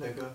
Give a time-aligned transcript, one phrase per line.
[0.00, 0.32] 那个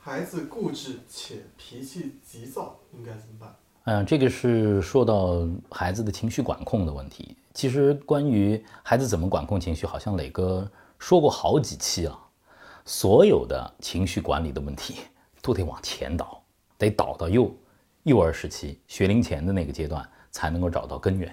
[0.00, 3.54] 孩子固执且脾气急躁，应该怎么办？
[3.84, 7.36] 嗯，这个是说到孩子的情绪管控的问题。
[7.52, 10.66] 其实关于孩子怎么管控情绪，好像磊哥
[10.98, 12.18] 说过好几期啊。
[12.86, 14.96] 所有的情绪管理的问题
[15.42, 16.42] 都得往前倒，
[16.78, 17.54] 得倒到幼
[18.04, 21.32] 幼儿时期、学龄前的那个阶段，才能够找到根源。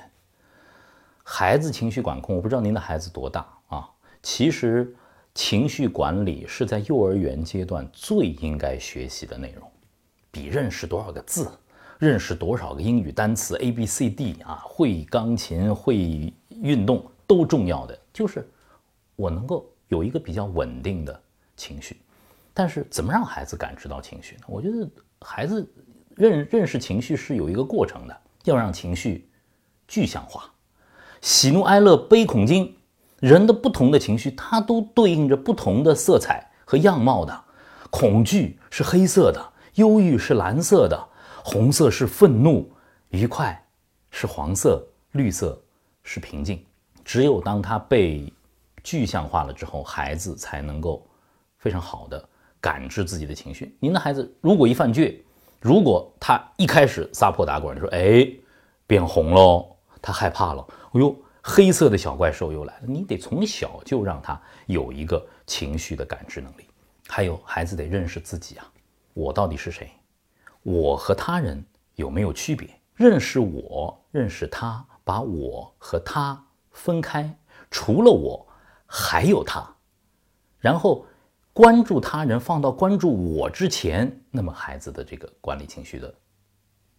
[1.24, 3.90] 孩子情绪管控，我不知道您的孩子多大啊？
[4.22, 4.94] 其实
[5.34, 9.70] 情绪管理是在幼儿园阶段最应该学习的内容，
[10.32, 11.50] 比认识多少个字、
[11.98, 18.48] 认识多少个英语单词 A B C D 啊，会钢琴、会运动都重要的，就是
[19.16, 21.22] 我能够有一个比较稳定的。
[21.56, 21.98] 情绪，
[22.54, 24.44] 但是怎么让孩子感知到情绪呢？
[24.48, 24.90] 我觉得
[25.20, 25.70] 孩子
[26.16, 29.30] 认认识情绪是有一个过程的，要让情绪
[29.86, 30.50] 具象化，
[31.20, 32.74] 喜怒哀乐悲恐惊，
[33.20, 37.44] 人的不同的情绪，它都对应着不同的色彩和样貌的。
[37.90, 41.08] 恐惧是黑色的，忧郁是蓝色的，
[41.44, 42.70] 红色是愤怒，
[43.10, 43.66] 愉快
[44.12, 45.62] 是黄色，绿色
[46.04, 46.64] 是平静。
[47.04, 48.32] 只有当他被
[48.84, 51.06] 具象化了之后，孩子才能够。
[51.62, 52.24] 非常好的
[52.62, 53.76] 感知自己的情绪。
[53.82, 55.14] 您的孩子如果一犯倔，
[55.60, 58.26] 如果他一开始撒泼打滚，你说哎，
[58.88, 62.88] 变红喽，他害怕了，哎呦，黑色的小怪兽又来了。
[62.88, 66.66] 你得从小就让他有一个情绪的感知能力。
[67.08, 68.72] 还有孩子得认识自己啊，
[69.14, 69.90] 我到底是谁？
[70.64, 71.64] 我和他人
[71.96, 72.70] 有没有区别？
[72.96, 77.34] 认识我，认识他，把我和他分开，
[77.72, 78.46] 除了我
[78.86, 79.68] 还有他，
[80.60, 81.06] 然后。
[81.52, 86.14] 关注他人放到关注我之前，那么孩子的这个管理情绪的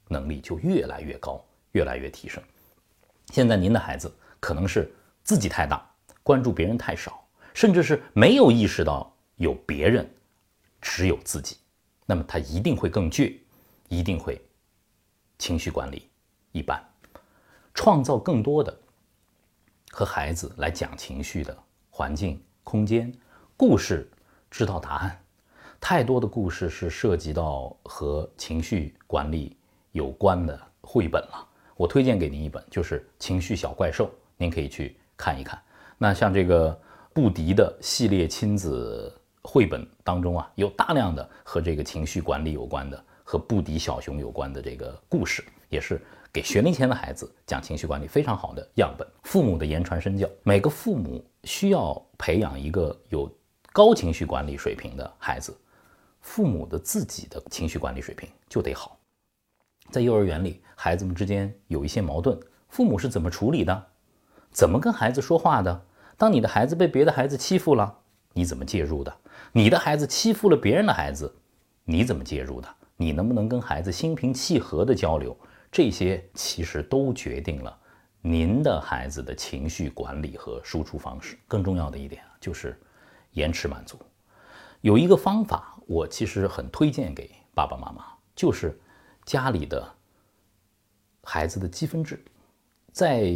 [0.08, 2.42] 能力就越来越高，越来越提升。
[3.32, 5.88] 现在您的孩子可能是自己太大，
[6.22, 7.24] 关注别人太少，
[7.54, 10.10] 甚至是没有意识到有别人，
[10.80, 11.58] 只有自己，
[12.06, 13.36] 那么他一定会更倔，
[13.88, 14.42] 一定会
[15.38, 16.08] 情绪管理
[16.52, 16.82] 一般。
[17.72, 18.76] 创造更多的
[19.90, 21.56] 和孩子来讲情绪的
[21.88, 23.12] 环境、空间、
[23.56, 24.10] 故事。
[24.50, 25.24] 知道答案，
[25.80, 29.56] 太多的故事是涉及到和情绪管理
[29.92, 31.48] 有关的绘本了。
[31.76, 34.06] 我推荐给您一本，就是《情绪小怪兽》，
[34.40, 35.60] 您可以去看一看。
[35.98, 36.80] 那像这个
[37.12, 46.00] 布迪的系列亲子绘本当中啊，有大量的和这个情绪管理有关的，和布迪小熊有关的这个故事，也是
[46.32, 49.06] 给学龄前的孩子讲情绪管理非常好的样本。
[49.24, 53.30] 父母的言传身教，每个父母需要培养一个有。
[53.72, 55.56] 高情绪管理水平的孩子，
[56.22, 58.98] 父母的自己的情绪管理水平就得好。
[59.92, 62.36] 在幼儿园里，孩子们之间有一些矛盾，
[62.68, 63.86] 父母是怎么处理的？
[64.50, 65.86] 怎么跟孩子说话的？
[66.16, 67.98] 当你的孩子被别的孩子欺负了，
[68.32, 69.16] 你怎么介入的？
[69.52, 71.34] 你的孩子欺负了别人的孩子，
[71.84, 72.68] 你怎么介入的？
[72.96, 75.36] 你能不能跟孩子心平气和的交流？
[75.72, 77.78] 这些其实都决定了
[78.20, 81.38] 您的孩子的情绪管理和输出方式。
[81.48, 82.78] 更重要的一点，就是。
[83.34, 83.96] 延迟满足
[84.80, 88.76] 有一个方法，我其实很推荐给爸爸妈妈，就是
[89.24, 89.88] 家里的
[91.22, 92.20] 孩子的积分制，
[92.90, 93.32] 在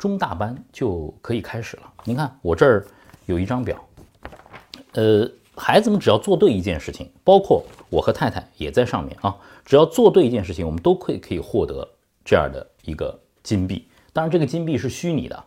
[0.00, 1.82] 中大班就可以开始了。
[2.04, 2.84] 您看我这儿
[3.26, 3.76] 有一张表，
[4.94, 11.86] 呃，孩子们只要做对一件事情，包括我和太太也在上面啊，只要做对一件事情，我们都可以可以获得
[12.24, 13.86] 这样的一个金币。
[14.14, 15.44] 当然，这个金币是虚拟的，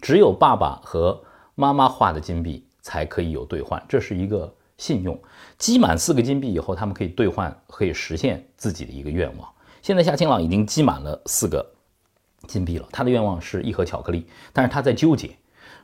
[0.00, 1.22] 只有爸爸和
[1.54, 2.66] 妈妈画的金币。
[2.84, 5.16] 才可以有兑换，这是一个信用。
[5.56, 9.48] 积满四个金币以后，他们可以兑换，可以实现自己的一个愿望。
[9.82, 11.64] 现在夏清朗已经积满了四个
[12.46, 15.30] 金币了，他的愿望是一盒巧克力，但是他在纠结，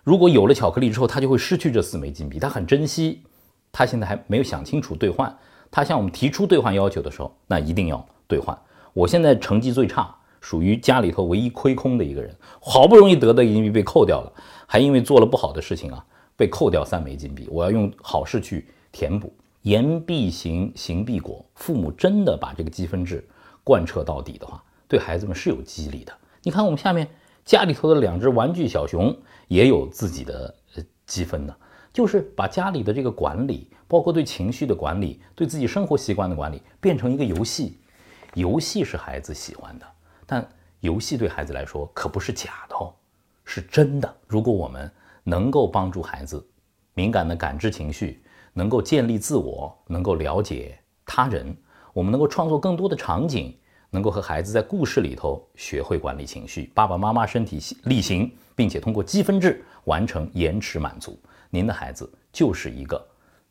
[0.05, 3.23] 如果有了巧克力之后，他就会失去这四枚金币，他很珍惜。
[3.71, 5.37] 他现在还没有想清楚兑换，
[5.71, 8.59] 他向我们提出兑换要求的时候，那一定要兑换。
[8.95, 14.33] 我现在成绩最差，属于家里头唯一亏空的一个人，好不容易得的金币被扣掉了，
[14.67, 16.05] 还因为做了不好的事情啊。
[16.35, 19.33] 被扣掉三枚金币，我要用好事去填补。
[19.63, 21.45] 言必行，行必果。
[21.57, 23.27] 父母真的把这个积分制
[23.65, 26.13] 贯彻到底的话，对孩子们是有激励的。
[26.49, 27.07] 你看，我们下面
[27.45, 29.15] 家里头的两只玩具小熊
[29.49, 30.55] 也有自己的
[31.05, 31.55] 积分呢，
[31.93, 37.77] 就是把家里的这个管理，包括对情绪的管理，对自己生活习惯的管理，变成一个游戏。
[38.33, 39.87] 游戏是孩子喜欢的，
[40.25, 40.49] 但
[40.81, 42.95] 游戏对孩子来说可不是假的哦，
[43.45, 44.17] 是真的。
[44.27, 44.91] 如果我们
[45.25, 46.43] 能够帮助孩子
[46.95, 48.23] 敏感的感知情绪，
[48.55, 51.55] 能够建立自我，能够了解他人。
[51.93, 53.55] 我们能够创作更多的场景，
[53.91, 56.71] 能够和孩子在故事里头学会管理情绪。
[56.75, 61.19] 爸爸妈妈身体力行，并且通过积分制完成延迟满足，
[61.51, 63.05] 您的孩子就是一个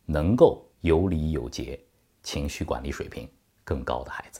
[0.05, 1.79] 能够有礼有节、
[2.23, 3.27] 情绪管理水平
[3.63, 4.39] 更高的孩子。